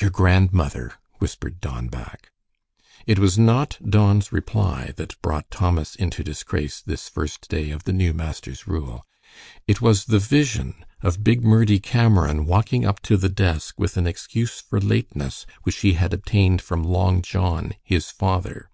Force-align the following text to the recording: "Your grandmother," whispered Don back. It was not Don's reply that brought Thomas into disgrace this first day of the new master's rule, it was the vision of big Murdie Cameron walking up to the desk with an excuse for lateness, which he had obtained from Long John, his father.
"Your 0.00 0.10
grandmother," 0.10 0.94
whispered 1.20 1.60
Don 1.60 1.86
back. 1.86 2.32
It 3.06 3.20
was 3.20 3.38
not 3.38 3.78
Don's 3.88 4.32
reply 4.32 4.92
that 4.96 5.22
brought 5.22 5.52
Thomas 5.52 5.94
into 5.94 6.24
disgrace 6.24 6.80
this 6.84 7.08
first 7.08 7.48
day 7.48 7.70
of 7.70 7.84
the 7.84 7.92
new 7.92 8.12
master's 8.12 8.66
rule, 8.66 9.06
it 9.68 9.80
was 9.80 10.06
the 10.06 10.18
vision 10.18 10.84
of 11.00 11.22
big 11.22 11.44
Murdie 11.44 11.78
Cameron 11.78 12.44
walking 12.44 12.84
up 12.84 12.98
to 13.02 13.16
the 13.16 13.28
desk 13.28 13.78
with 13.78 13.96
an 13.96 14.08
excuse 14.08 14.60
for 14.60 14.80
lateness, 14.80 15.46
which 15.62 15.76
he 15.76 15.92
had 15.92 16.12
obtained 16.12 16.60
from 16.60 16.82
Long 16.82 17.22
John, 17.22 17.74
his 17.84 18.10
father. 18.10 18.70